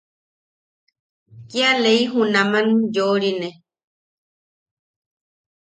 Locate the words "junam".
2.11-2.49